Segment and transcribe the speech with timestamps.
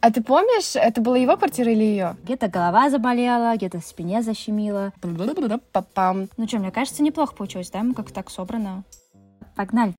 [0.00, 2.16] А ты помнишь, это была его квартира или ее?
[2.24, 4.92] Где-то голова заболела, где-то в спине защемило.
[5.72, 6.28] Папам.
[6.36, 7.82] Ну что, мне кажется, неплохо получилось, да?
[7.82, 8.84] Мы как так собрано.
[9.54, 9.94] Погнали.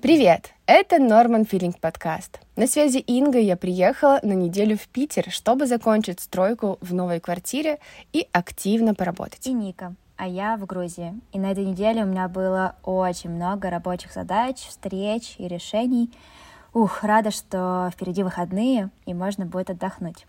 [0.00, 0.54] Привет!
[0.66, 2.40] Это Норман Филинг подкаст.
[2.56, 7.78] На связи Инга, я приехала на неделю в Питер, чтобы закончить стройку в новой квартире
[8.12, 9.46] и активно поработать.
[9.46, 11.18] И Ника а я в Грузии.
[11.32, 16.10] И на этой неделе у меня было очень много рабочих задач, встреч и решений.
[16.74, 20.26] Ух, рада, что впереди выходные, и можно будет отдохнуть.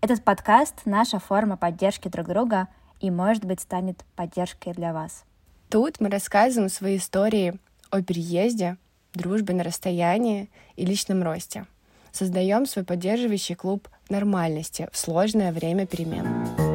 [0.00, 2.68] Этот подкаст— наша форма поддержки друг друга
[3.00, 5.24] и, может быть, станет поддержкой для вас.
[5.68, 7.58] Тут мы рассказываем свои истории
[7.90, 8.76] о переезде,
[9.12, 11.66] дружбе на расстоянии и личном росте.
[12.12, 16.69] Создаем свой поддерживающий клуб нормальности в сложное время перемен.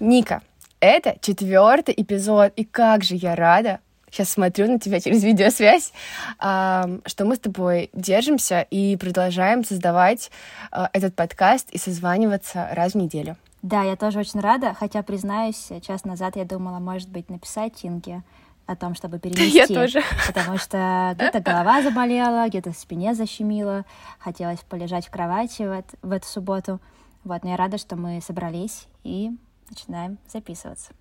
[0.00, 0.42] Ника,
[0.80, 3.80] это четвертый эпизод, и как же я рада,
[4.10, 5.92] сейчас смотрю на тебя через видеосвязь,
[6.38, 10.30] что мы с тобой держимся и продолжаем создавать
[10.70, 13.36] а, этот подкаст и созваниваться раз в неделю.
[13.62, 18.22] Да, я тоже очень рада, хотя, признаюсь, час назад я думала, может быть, написать Тинге
[18.66, 19.56] о том, чтобы перенести.
[19.56, 20.02] Я тоже.
[20.26, 23.84] Потому что где-то голова заболела, где-то в спине защемило,
[24.18, 26.80] хотелось полежать в кровати в, это, в эту субботу.
[27.28, 29.30] Вот, но я рада, что мы собрались и
[29.68, 30.92] начинаем записываться.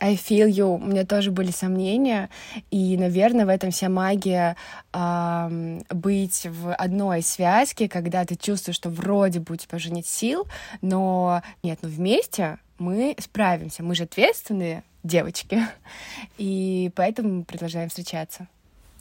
[0.00, 0.74] I feel you.
[0.74, 2.30] У меня тоже были сомнения,
[2.72, 4.56] и, наверное, в этом вся магия
[4.92, 10.06] э, быть в одной связке, когда ты чувствуешь, что вроде бы у тебя уже нет
[10.06, 10.48] сил,
[10.82, 13.84] но нет, ну вместе мы справимся.
[13.84, 15.62] Мы же ответственные девочки,
[16.38, 18.48] и поэтому мы продолжаем встречаться.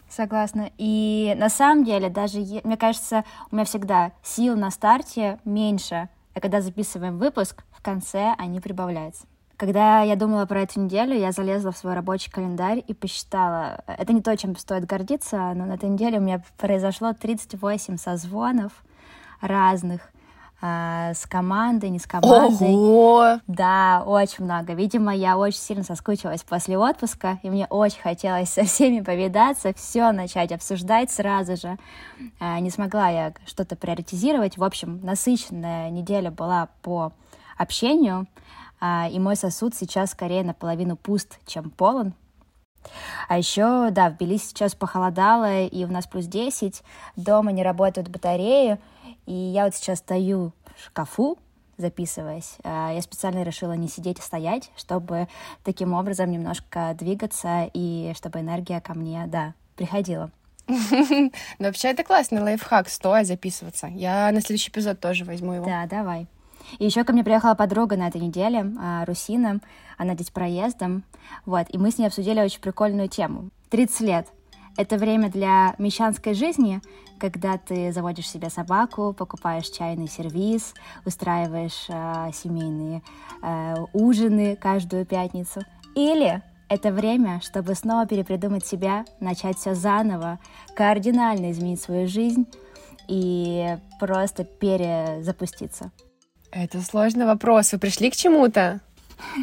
[0.10, 0.70] Согласна.
[0.78, 6.40] И на самом деле, даже, мне кажется, у меня всегда сил на старте меньше, а
[6.40, 9.26] когда записываем выпуск, в конце они прибавляются.
[9.58, 13.84] Когда я думала про эту неделю, я залезла в свой рабочий календарь и посчитала.
[13.88, 18.72] Это не то, чем стоит гордиться, но на этой неделе у меня произошло 38 созвонов
[19.42, 20.12] разных
[20.60, 22.74] а, с командой, не с командой.
[22.74, 23.40] Ого!
[23.46, 24.74] Да, очень много.
[24.74, 30.12] Видимо, я очень сильно соскучилась после отпуска, и мне очень хотелось со всеми повидаться, все
[30.12, 31.78] начать обсуждать сразу же.
[32.40, 34.58] А, не смогла я что-то приоритизировать.
[34.58, 37.12] В общем, насыщенная неделя была по
[37.56, 38.28] общению,
[38.80, 42.14] а, и мой сосуд сейчас скорее наполовину пуст, чем полон.
[43.28, 46.84] А еще, да, в Тбилиси сейчас похолодало, и у нас плюс 10,
[47.16, 48.80] дома не работают батареи,
[49.28, 51.38] и я вот сейчас стою в шкафу,
[51.78, 52.56] записываясь.
[52.64, 55.28] А, я специально решила не сидеть, а стоять, чтобы
[55.64, 60.32] таким образом немножко двигаться, и чтобы энергия ко мне, да, приходила.
[61.60, 63.88] Ну, вообще, это классный лайфхак, стоя записываться.
[63.88, 65.66] Я на следующий эпизод тоже возьму его.
[65.66, 66.28] Да, давай.
[66.80, 69.62] И еще ко мне приехала подруга на этой неделе, а, Русина,
[69.98, 71.04] она здесь проездом,
[71.46, 73.50] вот, и мы с ней обсудили очень прикольную тему.
[73.70, 74.28] 30 лет.
[74.78, 76.82] Это время для мещанской жизни,
[77.20, 83.02] когда ты заводишь себе собаку, покупаешь чайный сервис, устраиваешь э, семейные
[83.42, 85.62] э, ужины каждую пятницу.
[85.96, 90.38] Или это время, чтобы снова перепридумать себя, начать все заново,
[90.76, 92.46] кардинально изменить свою жизнь
[93.08, 95.92] и просто перезапуститься.
[96.52, 97.72] Это сложный вопрос.
[97.72, 98.82] Вы пришли к чему-то?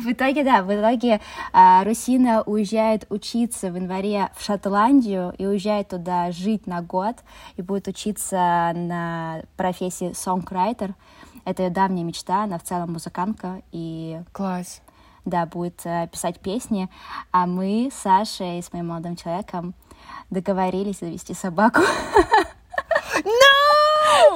[0.04, 1.20] В итоге, да, в итоге
[1.52, 7.16] а, Русина уезжает учиться в январе в Шотландию и уезжает туда жить на год
[7.56, 10.94] и будет учиться на профессии songwriter.
[11.44, 14.20] Это ее давняя мечта, она в целом музыкантка и...
[14.32, 14.80] Класс.
[15.24, 16.88] Да, будет а, писать песни,
[17.32, 19.74] а мы с Сашей, с моим молодым человеком,
[20.30, 21.80] договорились завести собаку.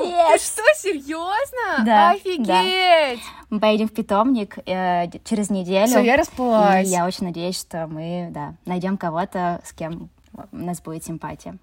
[0.03, 0.33] Yes.
[0.33, 1.84] Ты что, серьезно?
[1.84, 2.11] Да.
[2.11, 2.47] Офигеть!
[2.47, 3.12] Да.
[3.50, 5.87] Мы поедем в питомник э, через неделю.
[5.87, 6.87] Все, я расплылась.
[6.87, 10.11] И я очень надеюсь, что мы, да, найдем кого-то, с кем
[10.53, 11.59] у нас будет симпатия.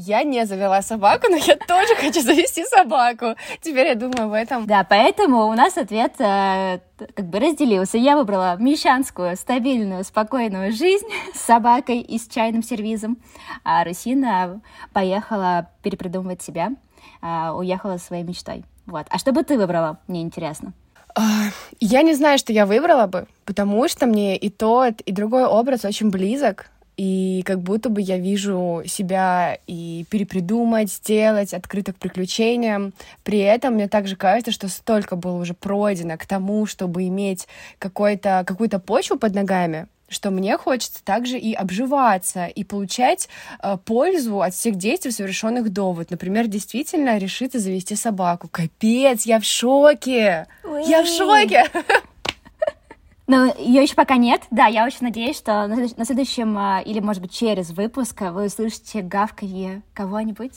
[0.00, 3.34] Я не завела собаку, но я тоже хочу завести собаку.
[3.60, 4.64] Теперь я думаю об этом.
[4.64, 6.78] Да, поэтому у нас ответ э,
[7.14, 7.98] как бы разделился.
[7.98, 13.18] Я выбрала мещанскую, стабильную, спокойную жизнь с собакой и с чайным сервизом,
[13.64, 14.60] а Русина
[14.92, 16.70] поехала перепридумывать себя,
[17.22, 18.64] э, уехала своей мечтой.
[18.86, 19.06] Вот.
[19.10, 19.98] А что бы ты выбрала?
[20.06, 20.72] Мне интересно.
[21.14, 21.50] А,
[21.80, 25.84] я не знаю, что я выбрала бы, потому что мне и тот, и другой образ
[25.84, 32.92] очень близок и как будто бы я вижу себя и перепридумать, сделать, открыто к приключениям.
[33.22, 37.46] При этом мне также кажется, что столько было уже пройдено к тому, чтобы иметь
[37.78, 43.28] какую-то какую-то почву под ногами, что мне хочется также и обживаться, и получать
[43.62, 45.92] э, пользу от всех действий, совершенных до.
[45.92, 48.48] Вот, например, действительно решиться завести собаку.
[48.48, 50.46] Капец, я в шоке!
[50.64, 50.84] Ой.
[50.88, 51.64] Я в шоке!
[53.26, 54.40] Ну, ее еще пока нет.
[54.50, 59.02] Да, я очень надеюсь, что на следующем а, или, может быть, через выпуск вы услышите
[59.02, 60.54] гавканье кого-нибудь.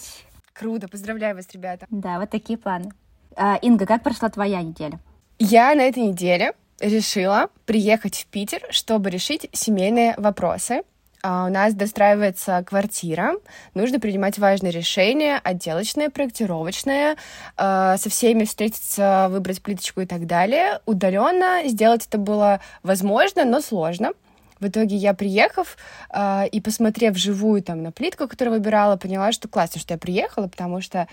[0.53, 1.85] Круто, поздравляю вас, ребята.
[1.89, 2.93] Да, вот такие планы.
[3.35, 5.01] А, Инга, как прошла твоя неделя?
[5.37, 10.81] Я на этой неделе решила приехать в Питер, чтобы решить семейные вопросы.
[11.23, 13.33] А у нас достраивается квартира,
[13.75, 17.15] нужно принимать важные решения, отделочное, проектировочное,
[17.57, 20.79] э, со всеми встретиться, выбрать плиточку и так далее.
[20.87, 24.13] Удаленно сделать это было возможно, но сложно.
[24.59, 25.77] В итоге я, приехав
[26.11, 30.47] э, и посмотрев живую там на плитку, которую выбирала, поняла, что классно, что я приехала,
[30.47, 31.07] потому что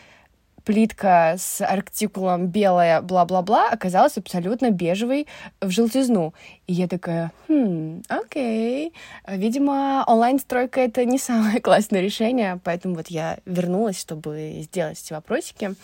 [0.68, 5.26] плитка с артикулом белая, бла-бла-бла, оказалась абсолютно бежевой
[5.62, 6.34] в желтизну.
[6.66, 8.92] И я такая, хм, окей.
[9.26, 15.74] Видимо, онлайн-стройка— это не самое классное решение, поэтому вот я вернулась, чтобы сделать эти вопросики.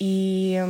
[0.00, 0.60] И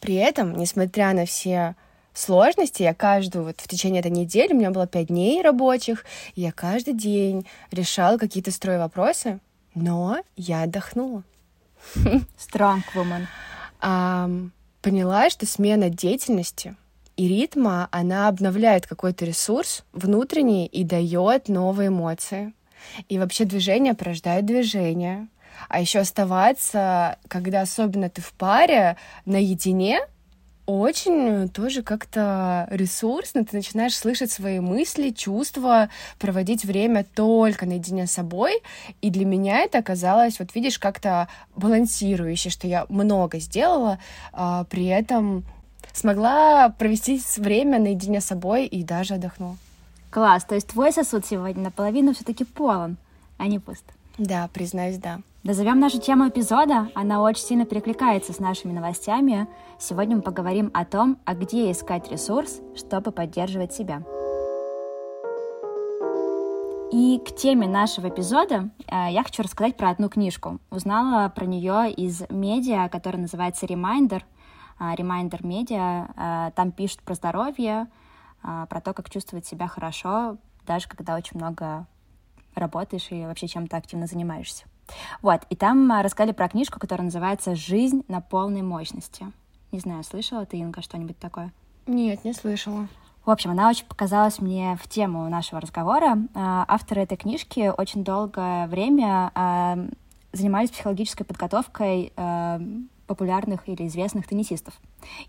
[0.00, 1.74] при этом, несмотря на все
[2.14, 6.52] сложности, я каждую, вот в течение этой недели, у меня было пять дней рабочих, я
[6.52, 9.40] каждый день решала какие-то строй вопросы,
[9.74, 11.22] но я отдохнула.
[11.94, 14.50] Strong woman.
[14.82, 16.76] Поняла, что смена деятельности
[17.16, 22.54] и ритма, она обновляет какой-то ресурс внутренний и дает новые эмоции.
[23.10, 25.28] И вообще движение порождает движение.
[25.68, 28.96] А еще оставаться, когда особенно ты в паре,
[29.26, 30.00] наедине,
[30.66, 38.12] очень тоже как-то ресурсно, ты начинаешь слышать свои мысли, чувства, проводить время только наедине с
[38.12, 38.62] собой,
[39.00, 43.98] и для меня это оказалось, вот видишь, как-то балансирующе, что я много сделала,
[44.32, 45.44] а, при этом
[45.92, 49.56] смогла провести время наедине с собой и даже отдохнула.
[50.10, 52.96] Класс, то есть твой сосуд сегодня наполовину все-таки полон,
[53.38, 53.84] а не пуст.
[54.18, 55.20] Да, признаюсь, да.
[55.42, 59.48] Назовем нашу тему эпизода, она очень сильно перекликается с нашими новостями.
[59.78, 64.02] Сегодня мы поговорим о том, а где искать ресурс, чтобы поддерживать себя.
[66.92, 70.58] И к теме нашего эпизода э, я хочу рассказать про одну книжку.
[70.68, 74.22] Узнала про нее из медиа, которая называется Reminder.
[74.78, 76.10] Э, Reminder Media.
[76.18, 77.86] Э, там пишут про здоровье,
[78.42, 80.36] про то, как чувствовать себя хорошо,
[80.66, 81.86] даже когда очень много
[82.54, 84.64] работаешь и вообще чем-то активно занимаешься.
[85.22, 89.26] Вот, и там а, рассказали про книжку, которая называется «Жизнь на полной мощности».
[89.72, 91.52] Не знаю, слышала ты, Инга, что-нибудь такое?
[91.86, 92.88] Нет, не слышала.
[93.24, 96.18] В общем, она очень показалась мне в тему нашего разговора.
[96.34, 99.78] А, авторы этой книжки очень долгое время а,
[100.32, 102.12] занимались психологической подготовкой
[103.10, 104.74] популярных или известных теннисистов.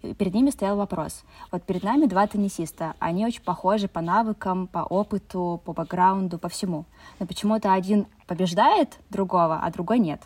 [0.03, 1.23] И перед ними стоял вопрос.
[1.51, 2.93] Вот перед нами два теннисиста.
[2.99, 6.85] Они очень похожи по навыкам, по опыту, по бэкграунду, по всему.
[7.19, 10.21] Но почему-то один побеждает другого, а другой нет.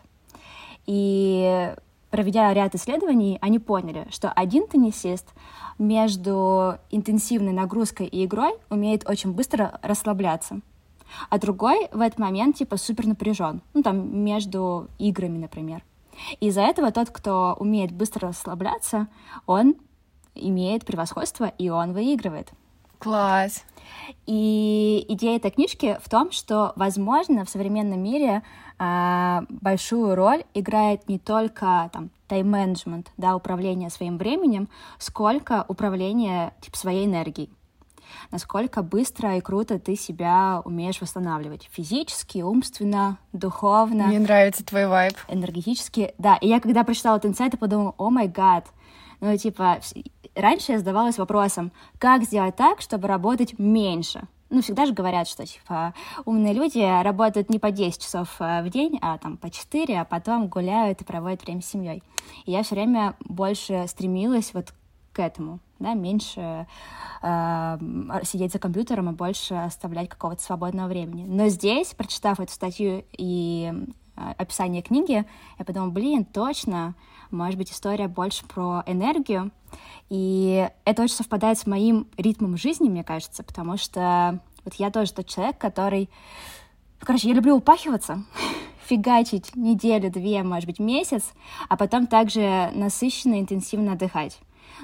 [0.85, 1.73] И
[2.09, 5.33] проведя ряд исследований, они поняли, что один теннисист
[5.79, 10.59] между интенсивной нагрузкой и игрой умеет очень быстро расслабляться,
[11.29, 15.83] а другой в этот момент типа супер напряжен, ну там между играми, например.
[16.39, 19.07] Из-за этого тот, кто умеет быстро расслабляться,
[19.45, 19.75] он
[20.33, 22.51] имеет превосходство, и он выигрывает.
[22.99, 23.63] Класс.
[24.25, 28.41] И идея этой книжки в том, что, возможно, в современном мире
[28.79, 36.77] э, большую роль играет не только там тайм-менеджмент, да, управление своим временем, сколько управление типа,
[36.77, 37.49] своей энергией
[38.31, 41.69] насколько быстро и круто ты себя умеешь восстанавливать.
[41.71, 44.07] Физически, умственно, духовно.
[44.07, 45.15] Мне нравится твой вайб.
[45.27, 46.37] Энергетически, да.
[46.37, 48.65] И я когда прочитала этот инсайт, я подумала, о май гад,
[49.21, 49.79] ну, типа,
[50.35, 54.21] раньше я задавалась вопросом, как сделать так, чтобы работать меньше?
[54.49, 55.93] Ну, всегда же говорят, что, типа,
[56.23, 60.05] умные люди работают не по 10 часов э, в день, а там по 4, а
[60.05, 62.03] потом гуляют и проводят время с семьей.
[62.45, 64.73] И я все время больше стремилась вот
[65.13, 66.67] к этому, да, меньше
[67.21, 67.77] э,
[68.23, 71.25] сидеть за компьютером и больше оставлять какого-то свободного времени.
[71.27, 73.73] Но здесь, прочитав эту статью и
[74.15, 75.25] э, описание книги,
[75.59, 76.95] я подумала, блин, точно,
[77.31, 79.51] может быть, история больше про энергию,
[80.09, 85.13] и это очень совпадает с моим ритмом жизни, мне кажется, потому что вот я тоже
[85.13, 86.09] тот человек, который...
[86.99, 88.23] Короче, я люблю упахиваться,
[88.85, 91.33] фигачить неделю, две, может быть, месяц,
[91.69, 94.39] а потом также насыщенно, интенсивно отдыхать.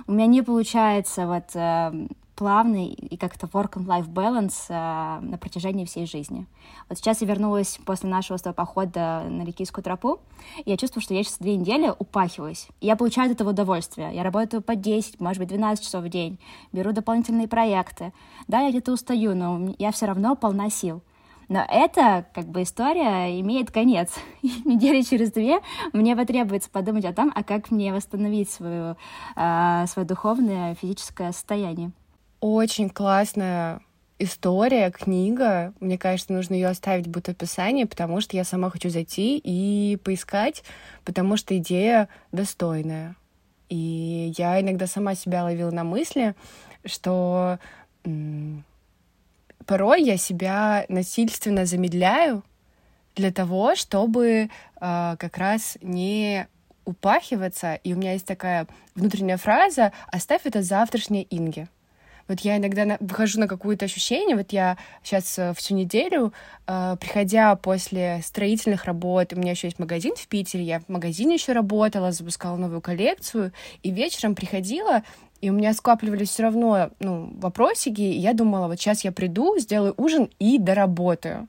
[0.08, 5.38] У меня не получается вот э, плавный и как-то work and life balance э, на
[5.38, 6.48] протяжении всей жизни.
[6.90, 10.20] Вот сейчас я вернулась после нашего с похода на Ликийскую тропу,
[10.66, 12.68] и я чувствую, что я сейчас две недели упахиваюсь.
[12.80, 14.10] И я получаю от этого удовольствие.
[14.16, 16.40] Я работаю по 10, может быть, 12 часов в день,
[16.72, 18.12] беру дополнительные проекты.
[18.48, 21.04] Да, я где-то устаю, но я все равно полна сил.
[21.52, 24.14] Но эта как бы история имеет конец.
[24.42, 25.60] недели через две
[25.92, 28.96] мне потребуется подумать о том, а как мне восстановить свое,
[29.36, 31.92] э, свое духовное, физическое состояние.
[32.40, 33.82] очень классная
[34.18, 35.74] история, книга.
[35.82, 39.98] Мне кажется, нужно ее оставить будет в описании, потому что я сама хочу зайти и
[39.98, 40.64] поискать,
[41.04, 43.18] потому что идея достойная.
[43.68, 46.34] И я иногда сама себя ловила на мысли,
[46.86, 47.60] что
[49.72, 52.44] порой я себя насильственно замедляю
[53.16, 54.50] для того, чтобы
[54.82, 56.46] э, как раз не
[56.84, 57.76] упахиваться.
[57.76, 61.70] И у меня есть такая внутренняя фраза «оставь это завтрашнее Инге».
[62.28, 66.34] Вот я иногда на, выхожу на какое-то ощущение, вот я сейчас э, всю неделю,
[66.68, 71.36] э, приходя после строительных работ, у меня еще есть магазин в Питере, я в магазине
[71.36, 75.04] еще работала, запускала новую коллекцию, и вечером приходила,
[75.42, 79.58] и у меня скапливались все равно ну, вопросики, и я думала, вот сейчас я приду,
[79.58, 81.48] сделаю ужин и доработаю.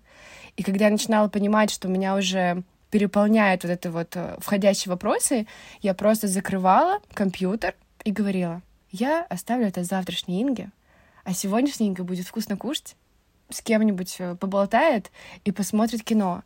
[0.56, 5.46] И когда я начинала понимать, что меня уже переполняют вот это вот э, входящие вопросы,
[5.80, 10.70] я просто закрывала компьютер и говорила, я оставлю это завтрашней Инге,
[11.24, 12.96] а сегодняшняя Инга будет вкусно кушать,
[13.50, 15.10] с кем-нибудь э, поболтает
[15.44, 16.42] и посмотрит кино.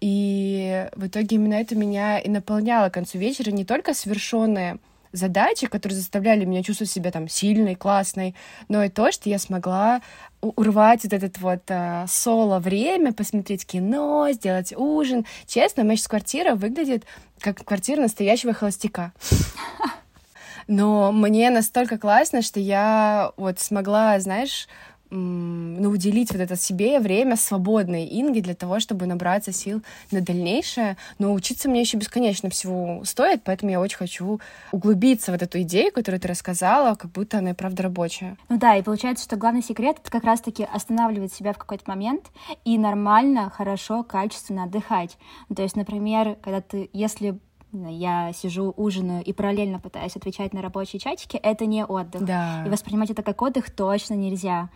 [0.00, 4.78] И в итоге именно это меня и наполняло к концу вечера не только совершенные
[5.12, 8.34] задачи, которые заставляли меня чувствовать себя там сильной, классной,
[8.68, 10.02] но и то, что я смогла
[10.40, 15.26] урвать вот этот вот э, соло время, посмотреть кино, сделать ужин.
[15.46, 17.04] Честно, моя сейчас квартира выглядит
[17.40, 19.12] как квартира настоящего холостяка.
[20.66, 24.68] Но мне настолько классно, что я вот смогла, знаешь,
[25.10, 30.96] ну, уделить вот это себе время свободной Инги для того, чтобы набраться сил на дальнейшее.
[31.18, 34.40] Но учиться мне еще бесконечно всего стоит, поэтому я очень хочу
[34.70, 38.36] углубиться в вот эту идею, которую ты рассказала, как будто она и правда рабочая.
[38.48, 42.26] Ну да, и получается, что главный секрет— это как раз-таки останавливать себя в какой-то момент
[42.64, 45.16] и нормально, хорошо, качественно отдыхать.
[45.48, 47.38] Ну, то есть, например, когда ты, если
[47.72, 52.24] я сижу, ужинаю и параллельно пытаюсь отвечать на рабочие чатики, это не отдых.
[52.24, 52.64] Да.
[52.66, 54.68] И воспринимать это как отдых точно нельзя.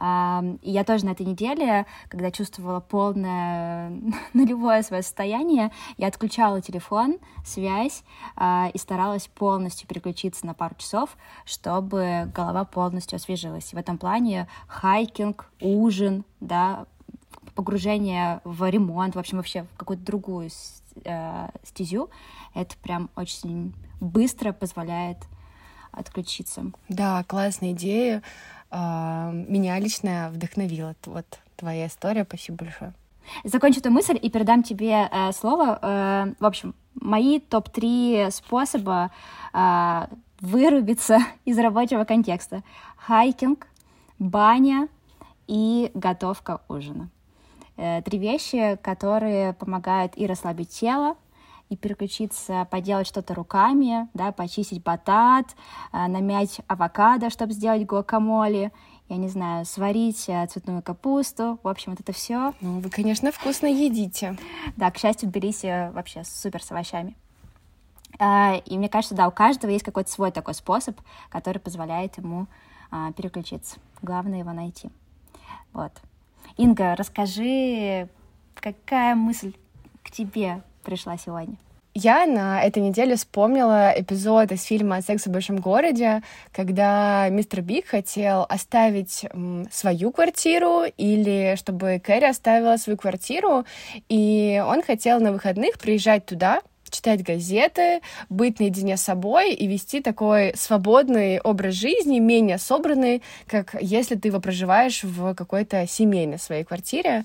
[0.00, 3.92] И я тоже на этой неделе, когда чувствовала полное
[4.32, 8.02] нулевое свое состояние, я отключала телефон, связь
[8.34, 13.72] а, и старалась полностью переключиться на пару часов, чтобы голова полностью освежилась.
[13.72, 16.86] И в этом плане хайкинг, ужин, да,
[17.54, 20.48] погружение в ремонт, в общем, вообще в какую-то другую
[21.04, 22.08] э, стезю,
[22.54, 25.18] это прям очень быстро позволяет
[25.92, 26.64] отключиться.
[26.88, 28.22] Да, классная идея.
[28.70, 32.24] А, меня лично вдохновила вот твоя история.
[32.24, 32.94] Спасибо большое.
[33.44, 35.78] Закончу эту мысль и передам тебе э, слово.
[35.80, 39.10] Э, в общем, мои топ-3 способа
[39.52, 40.06] э,
[40.40, 42.62] вырубиться из рабочего контекста.
[42.96, 43.66] Хайкинг,
[44.18, 44.88] баня
[45.46, 47.08] и готовка ужина.
[47.76, 51.16] Э, три вещи, которые помогают и расслабить тело,
[51.70, 55.46] и переключиться, поделать что-то руками, да, почистить батат,
[55.92, 58.72] э, намять авокадо, чтобы сделать гуакамоле,
[59.08, 61.58] я не знаю, сварить э, цветную капусту.
[61.62, 62.52] В общем, вот это все.
[62.60, 64.36] Ну, вы, конечно, вкусно едите.
[64.76, 67.16] Да, к счастью, берись вообще супер с овощами.
[68.18, 71.00] И мне кажется, да, у каждого есть какой-то свой такой способ,
[71.30, 72.48] который позволяет ему
[72.90, 73.78] а, переключиться.
[74.02, 74.90] Главное его найти.
[75.72, 75.92] Вот.
[76.56, 78.08] Инга, расскажи,
[78.54, 79.54] какая мысль
[80.02, 81.56] к тебе пришла сегодня?
[81.92, 86.22] Я на этой неделе вспомнила эпизод из фильма «Секс в большом городе»,
[86.52, 89.26] когда мистер Биг хотел оставить
[89.72, 93.64] свою квартиру или чтобы Кэрри оставила свою квартиру,
[94.08, 96.60] и он хотел на выходных приезжать туда,
[96.90, 103.74] читать газеты, быть наедине с собой и вести такой свободный образ жизни, менее собранный, как
[103.80, 107.24] если ты его проживаешь в какой-то семейной своей квартире.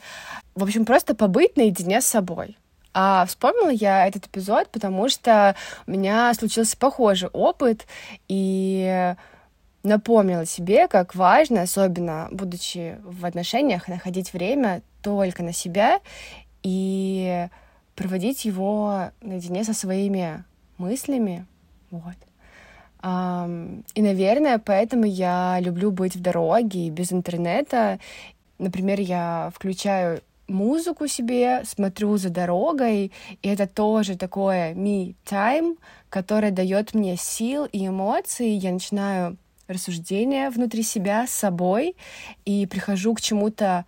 [0.55, 2.57] В общем, просто побыть наедине с собой.
[2.97, 5.53] А вспомнила я этот эпизод, потому что
[5.85, 7.87] у меня случился похожий опыт,
[8.29, 9.13] и
[9.83, 15.99] напомнила себе, как важно, особенно будучи в отношениях, находить время только на себя
[16.63, 17.49] и
[17.95, 20.45] проводить его наедине со своими
[20.77, 21.45] мыслями.
[21.91, 22.15] Вот.
[23.03, 27.99] И, наверное, поэтому я люблю быть в дороге без интернета.
[28.57, 33.11] Например, я включаю музыку себе, смотрю за дорогой,
[33.41, 35.77] и это тоже такое me-time,
[36.09, 38.51] которое дает мне сил и эмоций.
[38.51, 39.37] Я начинаю
[39.67, 41.95] рассуждения внутри себя с собой
[42.45, 43.85] и прихожу к чему-то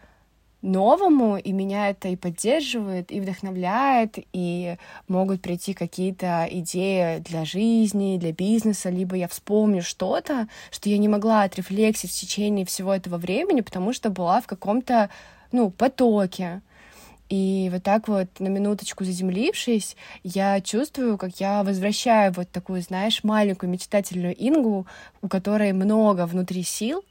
[0.61, 8.17] новому, и меня это и поддерживает, и вдохновляет, и могут прийти какие-то идеи для жизни,
[8.17, 13.17] для бизнеса, либо я вспомню что-то, что я не могла отрефлексить в течение всего этого
[13.17, 15.09] времени, потому что была в каком-то,
[15.51, 16.61] ну, потоке.
[17.29, 23.23] И вот так вот, на минуточку заземлившись, я чувствую, как я возвращаю вот такую, знаешь,
[23.23, 24.87] маленькую мечтательную Ингу,
[25.21, 27.03] у которой много внутри сил,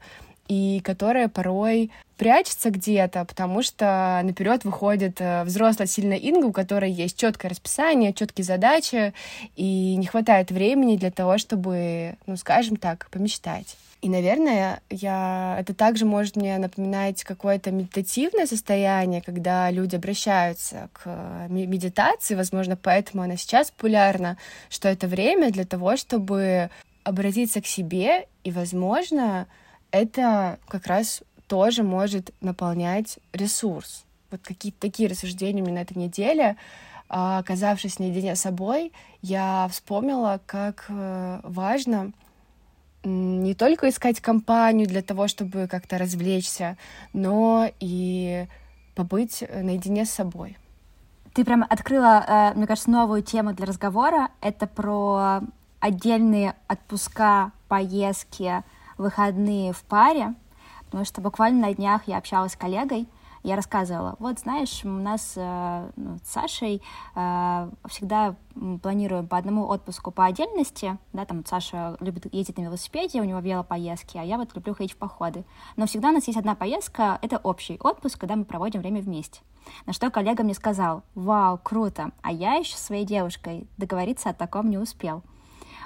[0.48, 6.90] и которая порой прячется где-то, потому что наперед выходит э, взрослая сильная Инга, у которой
[6.90, 9.12] есть четкое расписание, четкие задачи,
[9.56, 13.76] и не хватает времени для того, чтобы, ну, скажем так, помечтать.
[14.02, 15.56] И, наверное, я...
[15.58, 23.22] это также может мне напоминать какое-то медитативное состояние, когда люди обращаются к медитации, возможно, поэтому
[23.22, 24.36] она сейчас популярна,
[24.68, 26.70] что это время для того, чтобы
[27.04, 29.46] обратиться к себе, и, возможно,
[29.90, 34.04] это как раз тоже может наполнять ресурс.
[34.30, 36.56] Вот какие-то такие рассуждения у меня на этой неделе.
[37.08, 42.12] А, оказавшись наедине с собой, я вспомнила, как э, важно
[43.06, 46.76] не только искать компанию для того, чтобы как-то развлечься,
[47.12, 48.46] но и
[48.94, 50.58] побыть наедине с собой.
[51.32, 54.30] Ты прям открыла, э, мне кажется, новую тему для разговора.
[54.40, 55.42] Это про
[55.80, 58.64] отдельные отпуска, поездки,
[58.98, 60.34] выходные в паре,
[60.86, 63.06] потому что буквально на днях я общалась с коллегой,
[63.46, 66.82] я рассказывала, вот знаешь, у нас э, ну, с Сашей
[67.14, 68.34] э, всегда
[68.82, 73.38] планируем по одному отпуску по отдельности, да, там Саша любит ездить на велосипеде, у него
[73.38, 75.44] велопоездки, а я вот люблю ходить в походы.
[75.76, 79.40] Но всегда у нас есть одна поездка, это общий отпуск, когда мы проводим время вместе.
[79.86, 84.70] На что коллега мне сказал, вау, круто, а я еще своей девушкой договориться о таком
[84.70, 85.22] не успел.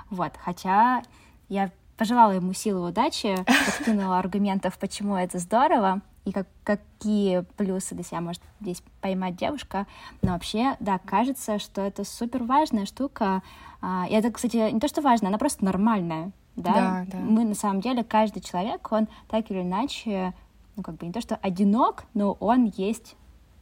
[0.09, 1.03] Вот, хотя
[1.51, 3.37] я пожелала ему силы удачи,
[3.67, 9.87] подкинула аргументов, почему это здорово, и как, какие плюсы для себя может здесь поймать девушка.
[10.23, 13.43] Но вообще, да, кажется, что это супер важная штука.
[13.81, 16.33] А, и это, кстати, не то, что важно, она просто нормальная.
[16.57, 16.73] Да?
[16.73, 17.19] Да, да.
[17.19, 20.35] Мы на самом деле, каждый человек, он так или иначе,
[20.77, 23.17] ну, как бы не то, что одинок, но он есть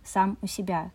[0.05, 0.91] сам у себя.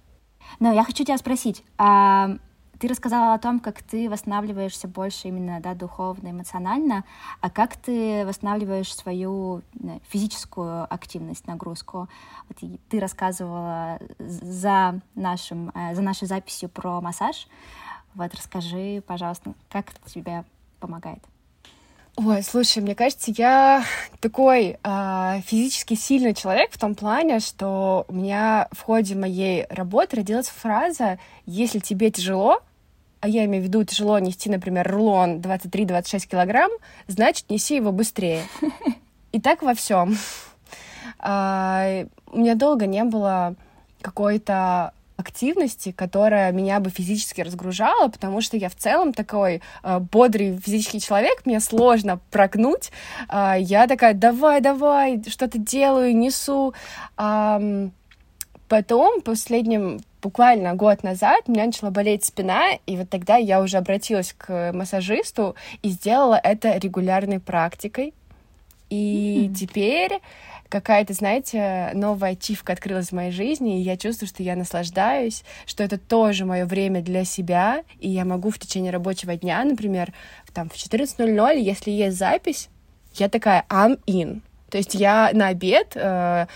[0.59, 2.37] Но я хочу тебя спросить, а
[2.79, 7.03] ты рассказала о том, как ты восстанавливаешься больше именно да, духовно, эмоционально,
[7.41, 9.61] а как ты восстанавливаешь свою
[10.09, 12.09] физическую активность, нагрузку?
[12.49, 12.57] Вот
[12.89, 17.47] ты рассказывала за, нашим, э, за нашей записью про массаж.
[18.15, 20.43] Вот расскажи, пожалуйста, как это тебе
[20.79, 21.23] помогает?
[22.15, 23.83] Ой, слушай, мне кажется, я
[24.19, 30.17] такой э, физически сильный человек в том плане, что у меня в ходе моей работы
[30.17, 32.61] родилась фраза «Если тебе тяжело,
[33.19, 36.69] а я имею в виду тяжело нести, например, рулон 23-26 килограмм,
[37.07, 38.43] значит, неси его быстрее.
[39.31, 40.15] И так во всем.
[41.17, 43.55] А, у меня долго не было
[44.01, 50.57] какой-то активности, которая меня бы физически разгружала, потому что я в целом такой э, бодрый
[50.57, 52.91] физический человек, мне сложно прогнуть.
[53.29, 56.73] Э, я такая, давай, давай, что-то делаю, несу.
[57.17, 57.89] Э,
[58.67, 63.77] потом, последним буквально год назад у меня начала болеть спина, и вот тогда я уже
[63.77, 68.13] обратилась к массажисту и сделала это регулярной практикой.
[68.89, 69.55] И mm-hmm.
[69.55, 70.21] теперь
[70.69, 75.83] какая-то, знаете, новая ачивка открылась в моей жизни, и я чувствую, что я наслаждаюсь, что
[75.83, 80.13] это тоже мое время для себя, и я могу в течение рабочего дня, например,
[80.53, 82.69] там в 14.00, если есть запись,
[83.13, 84.41] я такая I'm in.
[84.69, 86.47] То есть я на обед э,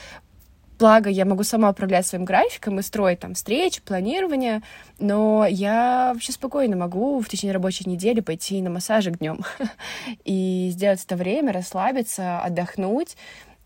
[0.79, 4.61] Благо, я могу сама управлять своим графиком и строить там встречи, планирование,
[4.99, 9.39] но я вообще спокойно могу в течение рабочей недели пойти на массажик днем
[10.23, 13.17] и сделать это время, расслабиться, отдохнуть.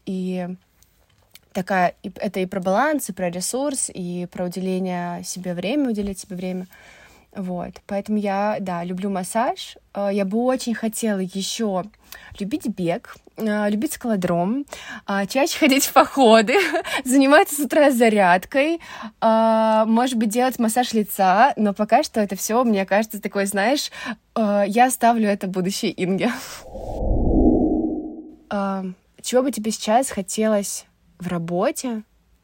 [0.05, 0.47] И
[1.53, 6.35] такая, это и про баланс, и про ресурс, и про уделение себе время, уделить себе
[6.35, 6.67] время.
[7.33, 9.77] Вот, поэтому я, да, люблю массаж.
[9.93, 11.85] Э, я бы очень хотела еще
[12.37, 14.65] любить бег, э, любить скалодром,
[15.07, 16.55] э, чаще ходить в походы,
[17.05, 18.81] заниматься с утра зарядкой,
[19.21, 23.91] может быть, делать массаж лица, но пока что это все, мне кажется, такое, знаешь,
[24.35, 26.31] я оставлю это будущей Инге.
[29.21, 30.86] Чего бы тебе сейчас хотелось
[31.19, 32.03] в работе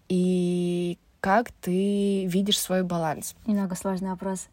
[0.10, 3.36] и как ты видишь свой баланс?
[3.46, 4.48] Немного сложный вопрос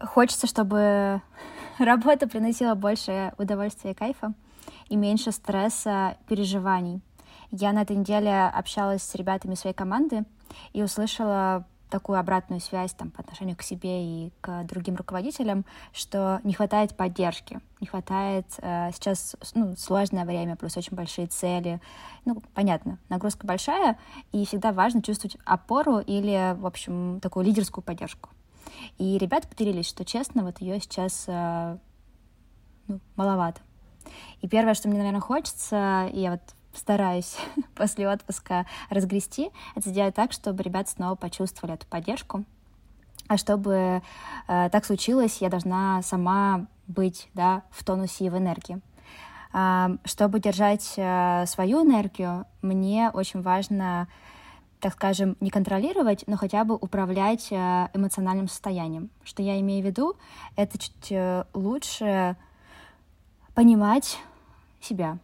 [0.00, 1.22] хочется, чтобы
[1.78, 4.32] работа приносила больше удовольствия и кайфа
[4.88, 7.00] и меньше стресса, переживаний.
[7.50, 10.24] Я на этой неделе общалась с ребятами своей команды
[10.72, 16.40] и услышала такую обратную связь там, по отношению к себе и к другим руководителям, что
[16.44, 21.80] не хватает поддержки, не хватает э, сейчас ну, сложное время, плюс очень большие цели.
[22.24, 23.98] Ну, понятно, нагрузка большая,
[24.32, 28.30] и всегда важно чувствовать опору или, в общем, такую лидерскую поддержку.
[28.98, 31.78] И ребята поделились, что честно, вот ее сейчас э,
[32.88, 33.60] ну, маловато.
[34.40, 36.40] И первое, что мне, наверное, хочется, я вот
[36.76, 37.36] стараюсь
[37.74, 42.44] после отпуска разгрести, это сделать так, чтобы ребята снова почувствовали эту поддержку.
[43.28, 44.02] А чтобы
[44.46, 48.80] э, так случилось, я должна сама быть да, в тонусе и в энергии.
[50.04, 54.06] Чтобы держать э, свою энергию, мне очень важно
[54.80, 59.10] так скажем, не контролировать, но хотя бы управлять э, эмоциональным состоянием.
[59.24, 60.16] Что я имею в виду?
[60.54, 62.36] Это чуть э, лучше
[63.54, 64.18] понимать
[64.80, 65.18] себя.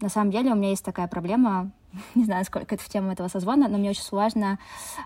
[0.00, 1.72] На самом деле у меня есть такая проблема,
[2.14, 4.58] не знаю, сколько это в тему этого созвона, но мне очень сложно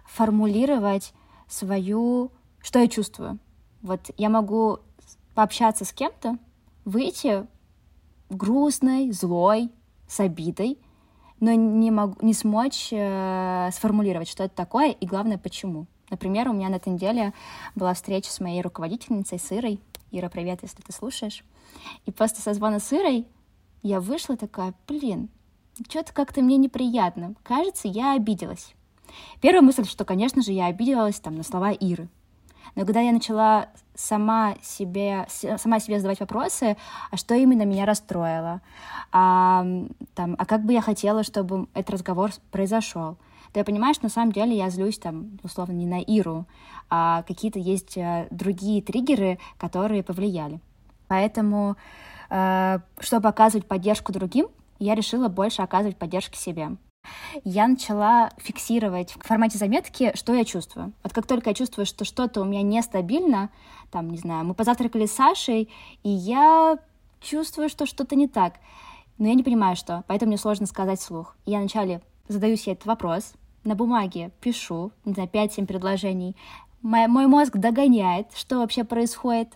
[0.07, 1.15] формулировать
[1.49, 3.39] свою, что я чувствую.
[3.83, 4.81] Вот я могу
[5.35, 6.39] пообщаться с кем-то,
[6.85, 7.47] выйти
[8.31, 9.71] грустной, злой,
[10.07, 10.79] с обидой,
[11.39, 15.87] но не могу не смочь э, сформулировать, что это такое, и главное, почему.
[16.11, 17.33] Например, у меня на этой неделе
[17.75, 19.81] была встреча с моей руководительницей, с Ирой.
[20.11, 21.45] Ира, привет, если ты слушаешь.
[22.05, 23.27] И после созвона с Ирой
[23.83, 25.29] я вышла такая, блин,
[25.89, 27.35] что-то как-то мне неприятно.
[27.43, 28.75] Кажется, я обиделась.
[29.41, 32.09] Первая мысль, что, конечно же, я обиделась там на слова Иры.
[32.77, 36.77] Но когда я начала сама себе, сама себе задавать вопросы,
[37.11, 38.61] а что именно меня расстроило,
[39.13, 39.67] а,
[40.15, 43.17] там, а как бы я хотела, чтобы этот разговор произошел,
[43.53, 46.47] то я понимаю, что на самом деле я злюсь там, условно, не на Иру,
[46.89, 50.61] а какие-то есть э, другие триггеры, которые повлияли.
[51.09, 51.77] Поэтому,
[52.31, 56.77] чтобы оказывать поддержку другим, я решила больше оказывать поддержки себе
[57.45, 60.93] я начала фиксировать в формате заметки, что я чувствую.
[61.03, 63.51] Вот как только я чувствую, что что-то у меня нестабильно,
[63.91, 65.69] там, не знаю, мы позавтракали с Сашей,
[66.03, 66.79] и я
[67.21, 68.55] чувствую, что что-то не так,
[69.19, 71.37] но я не понимаю, что, поэтому мне сложно сказать вслух.
[71.47, 76.37] И я вначале задаю себе этот вопрос, на бумаге пишу, не знаю, 5-7 предложений,
[76.83, 79.53] мой, мой мозг догоняет, что вообще происходит,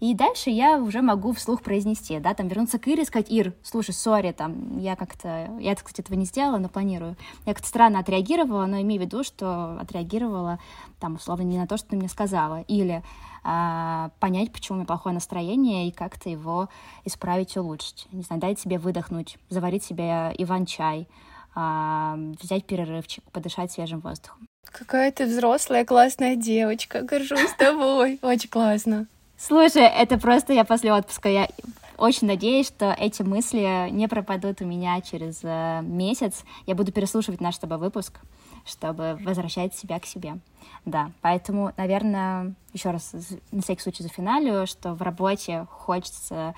[0.00, 3.54] и дальше я уже могу вслух произнести, да, там вернуться к Ире и сказать, Ир,
[3.62, 7.16] слушай, сори, там, я как-то, я, кстати, этого не сделала, но планирую.
[7.46, 10.58] Я как-то странно отреагировала, но имею в виду, что отреагировала,
[11.00, 12.62] там, условно, не на то, что ты мне сказала.
[12.62, 13.02] Или
[13.44, 16.68] а, понять, почему у меня плохое настроение, и как-то его
[17.04, 18.06] исправить, улучшить.
[18.10, 21.08] Не знаю, дать себе выдохнуть, заварить себе иван-чай,
[21.54, 24.48] а, взять перерывчик, подышать свежим воздухом.
[24.64, 27.02] Какая ты взрослая, классная девочка.
[27.02, 28.18] Горжусь тобой.
[28.22, 29.06] Очень классно.
[29.46, 31.28] Слушай, это просто я после отпуска.
[31.28, 31.50] Я
[31.98, 36.44] очень надеюсь, что эти мысли не пропадут у меня через э, месяц.
[36.64, 38.20] Я буду переслушивать наш с тобой выпуск,
[38.64, 40.38] чтобы возвращать себя к себе.
[40.86, 43.14] Да, поэтому, наверное, еще раз
[43.52, 46.54] на всякий случай за финалю, что в работе хочется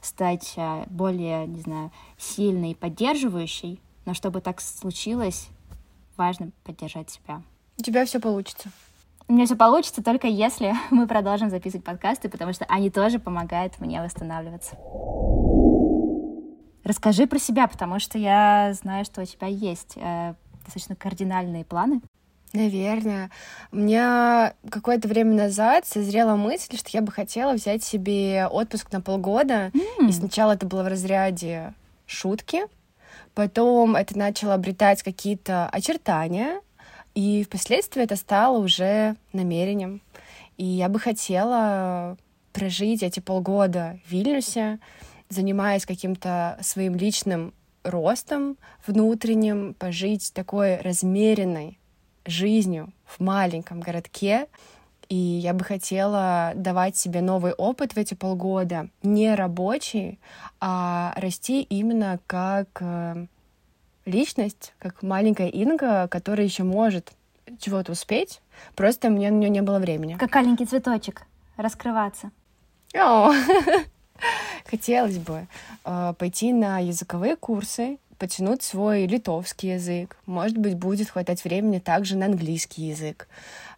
[0.00, 5.48] стать э, более, не знаю, сильной и поддерживающей, но чтобы так случилось,
[6.16, 7.42] важно поддержать себя.
[7.76, 8.70] У тебя все получится.
[9.30, 13.78] У меня все получится только если мы продолжим записывать подкасты, потому что они тоже помогают
[13.78, 14.76] мне восстанавливаться.
[16.82, 22.00] Расскажи про себя, потому что я знаю, что у тебя есть э, достаточно кардинальные планы.
[22.52, 23.30] Наверное.
[23.70, 29.00] У меня какое-то время назад созрела мысль, что я бы хотела взять себе отпуск на
[29.00, 29.70] полгода.
[29.72, 30.08] Mm.
[30.08, 31.72] И сначала это было в разряде
[32.04, 32.62] шутки,
[33.36, 36.62] потом это начало обретать какие-то очертания,
[37.14, 40.00] и впоследствии это стало уже намерением.
[40.56, 42.16] И я бы хотела
[42.52, 44.78] прожить эти полгода в Вильнюсе,
[45.28, 51.78] занимаясь каким-то своим личным ростом внутренним, пожить такой размеренной
[52.26, 54.46] жизнью в маленьком городке.
[55.08, 60.20] И я бы хотела давать себе новый опыт в эти полгода, не рабочий,
[60.60, 63.26] а расти именно как э,
[64.04, 67.12] личность, как маленькая Инга, которая еще может
[67.58, 68.40] чего-то успеть,
[68.74, 70.14] просто мне на нее не было времени.
[70.14, 71.22] Как маленький цветочек,
[71.56, 72.30] раскрываться.
[72.94, 73.32] О,
[74.70, 75.46] хотелось бы
[75.84, 80.16] э, пойти на языковые курсы, потянуть свой литовский язык.
[80.26, 83.28] Может быть, будет хватать времени также на английский язык.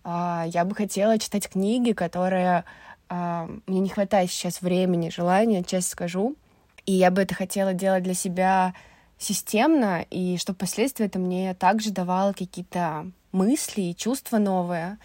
[0.04, 2.64] Э, я бы хотела читать книги, которые
[3.08, 6.37] э, мне не хватает сейчас времени, желания, честно скажу.
[6.85, 8.74] И я бы это хотела делать для себя
[9.22, 14.98] системно, и чтобы впоследствии это мне также давало какие-то мысли и чувства новые,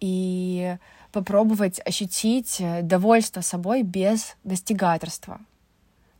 [0.00, 0.76] и
[1.12, 5.40] попробовать ощутить довольство собой без достигаторства.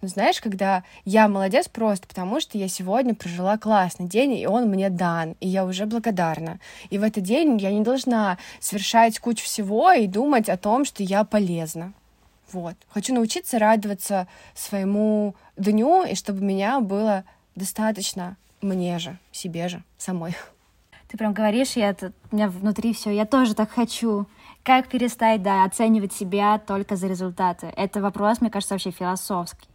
[0.01, 4.69] Ну, знаешь, когда я молодец просто потому, что я сегодня прожила классный день, и он
[4.69, 6.61] мне дан, и я уже благодарна.
[6.91, 11.03] И в этот день я не должна совершать кучу всего и думать о том, что
[11.03, 11.93] я полезна.
[12.53, 12.77] Вот.
[12.89, 17.25] Хочу научиться радоваться своему дню, и чтобы меня было
[17.59, 20.35] достаточно мне же, себе же, самой.
[21.09, 24.27] Ты прям говоришь, я тут, у меня внутри все, я тоже так хочу.
[24.63, 27.73] Как перестать, да, оценивать себя только за результаты?
[27.77, 29.69] Это вопрос, мне кажется, вообще философский.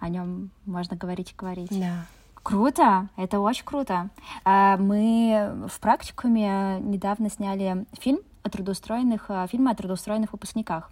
[0.00, 1.70] О нем можно говорить и говорить.
[1.70, 2.06] Да.
[2.42, 4.10] Круто, это очень круто.
[4.44, 10.90] А, мы в практикуме недавно сняли фильм о трудоустроенных, а, фильм о трудоустроенных выпускниках.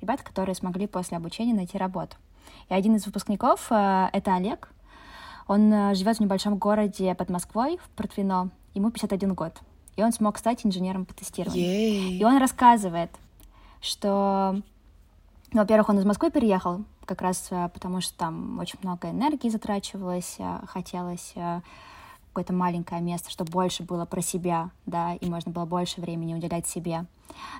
[0.00, 2.16] Ребята, которые смогли после обучения найти работу.
[2.70, 4.70] И один из выпускников э,— это Олег.
[5.48, 8.50] Он э, живет в небольшом городе под Москвой, в Портвино.
[8.74, 9.54] Ему 51 год.
[9.96, 11.64] И он смог стать инженером по тестированию.
[11.64, 12.18] Ей.
[12.18, 13.10] И он рассказывает,
[13.80, 14.60] что,
[15.52, 19.48] ну, во-первых, он из Москвы переехал, как раз э, потому что там очень много энергии
[19.48, 21.34] затрачивалось, э, хотелось
[22.28, 26.68] какое-то маленькое место, чтобы больше было про себя, да, и можно было больше времени уделять
[26.68, 27.06] себе.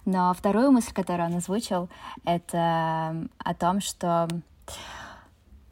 [0.05, 1.89] Но вторую мысль, которую он озвучил,
[2.25, 4.29] это о том, что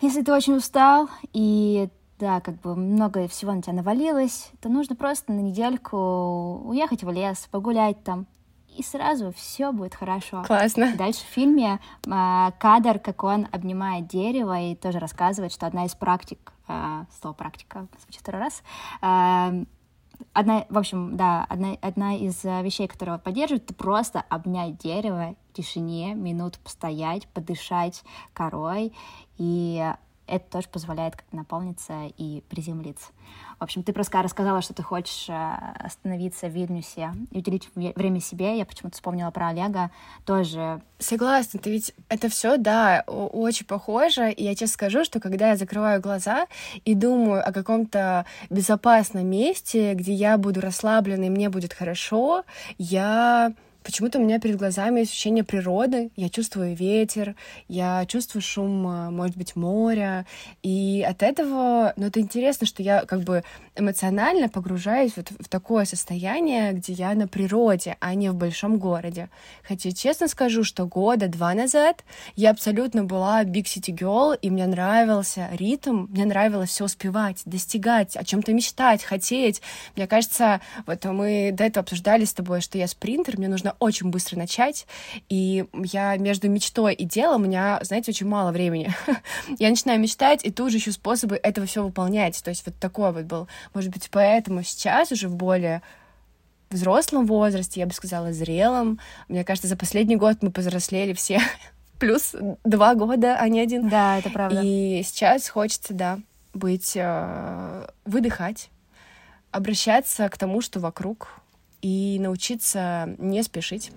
[0.01, 4.97] если ты очень устал и да, как бы много всего на тебя навалилось, то нужно
[4.97, 8.27] просто на недельку уехать в лес, погулять там,
[8.77, 10.43] и сразу все будет хорошо.
[10.47, 10.95] Классно.
[10.97, 15.95] Дальше в фильме э, кадр, как он обнимает дерево и тоже рассказывает, что одна из
[15.95, 18.63] практик, э, слово практика звучит второй раз,
[19.01, 19.65] э,
[20.33, 25.37] одна, в общем, да, одна, одна из вещей, которые он поддерживает, это просто обнять дерево
[25.51, 28.93] в тишине, минут постоять, подышать корой,
[29.39, 29.93] и
[30.27, 33.09] это тоже позволяет как наполниться и приземлиться.
[33.59, 38.21] В общем, ты просто рассказала, что ты хочешь э, остановиться в Вильнюсе и уделить время
[38.21, 38.59] себе.
[38.59, 39.91] Я почему-то вспомнила про Олега
[40.25, 40.83] тоже.
[40.99, 44.31] Согласна, ты ведь это все, да, очень похоже.
[44.31, 46.47] И я честно скажу, что когда я закрываю глаза
[46.85, 52.45] и думаю о каком-то безопасном месте, где я буду расслаблена и мне будет хорошо,
[52.79, 53.55] я
[53.87, 57.37] Почему-то у меня перед глазами ощущение природы, я чувствую ветер,
[57.69, 60.27] я чувствую шум, а, может быть, моря,
[60.65, 63.45] и от этого, ну, это интересно, что я как бы
[63.77, 69.29] эмоционально погружаюсь вот в такое состояние, где я на природе, а не в большом городе.
[69.67, 74.67] Хотя, честно скажу, что года два назад я абсолютно была Big City Girl, и мне
[74.67, 79.63] нравился ритм, мне нравилось все успевать, достигать, о чем-то мечтать, хотеть.
[79.95, 84.11] Мне кажется, вот мы до этого обсуждали с тобой, что я спринтер, мне нужно очень
[84.11, 84.87] быстро начать,
[85.29, 88.93] и я между мечтой и делом, у меня, знаете, очень мало времени.
[89.59, 92.43] я начинаю мечтать, и тут же ищу способы этого все выполнять.
[92.43, 95.83] То есть вот такой вот был, может быть, поэтому сейчас уже в более
[96.71, 98.99] взрослом возрасте, я бы сказала, зрелом.
[99.29, 101.41] Мне кажется, за последний год мы повзрослели все
[101.99, 103.89] плюс два года, а не один.
[103.89, 104.61] Да, это правда.
[104.63, 106.19] И сейчас хочется, да,
[106.55, 108.71] быть, э, выдыхать,
[109.51, 111.29] обращаться к тому, что вокруг,
[111.83, 113.93] и научиться не спешить.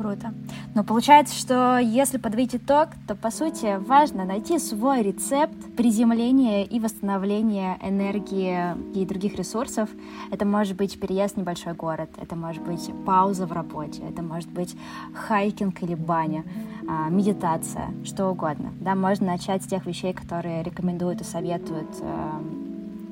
[0.00, 0.32] Круто.
[0.74, 6.80] Но получается, что если подводить итог, то, по сути, важно найти свой рецепт приземления и
[6.80, 9.90] восстановления энергии и других ресурсов.
[10.30, 14.48] Это может быть переезд в небольшой город, это может быть пауза в работе, это может
[14.48, 14.74] быть
[15.12, 16.44] хайкинг или баня,
[16.88, 18.72] а, медитация, что угодно.
[18.80, 22.30] Да, можно начать с тех вещей, которые рекомендуют и советуют э,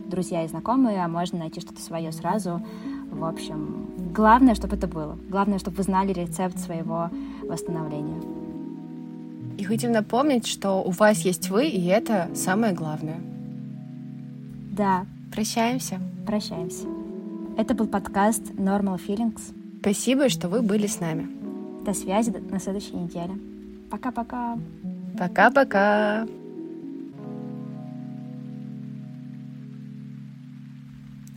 [0.07, 2.63] друзья и знакомые, а можно найти что-то свое сразу,
[3.11, 5.19] в общем, главное, чтобы это было.
[5.29, 7.11] Главное, чтобы вы знали рецепт своего
[7.43, 8.21] восстановления.
[9.59, 13.21] И хотим напомнить, что у вас есть вы, и это самое главное.
[14.73, 15.05] Да.
[15.33, 16.01] Прощаемся.
[16.27, 16.87] Прощаемся.
[17.57, 19.41] Это был подкаст Normal Feelings.
[19.81, 21.29] Спасибо, что вы были с нами.
[21.85, 23.35] До связи на следующей неделе.
[23.91, 24.59] Пока-пока.
[25.19, 26.27] Пока-пока.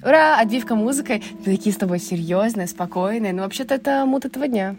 [0.03, 0.39] Ура!
[0.39, 1.23] Отбивка музыкой.
[1.45, 3.33] Мы такие с тобой серьезные, спокойные.
[3.33, 4.75] Но вообще-то это мут этого дня.